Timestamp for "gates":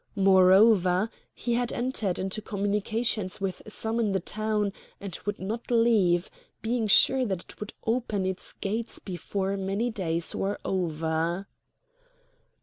8.53-8.97